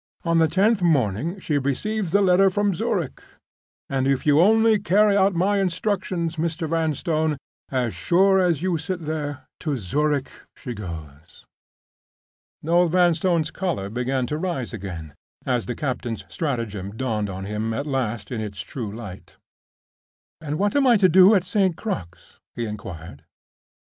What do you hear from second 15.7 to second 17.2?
captain's stratagem